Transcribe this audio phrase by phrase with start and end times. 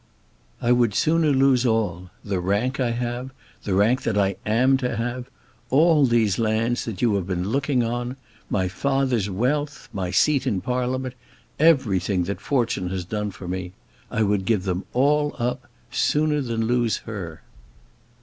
[0.63, 3.29] "I would sooner lose all; the rank I have;
[3.65, 5.27] the rank that I am to have;
[5.69, 8.15] all these lands that you have been looking on;
[8.49, 11.13] my father's wealth, my seat in Parliament,
[11.59, 13.73] everything that fortune has done for me,
[14.09, 17.43] I would give them all up, sooner than lose her."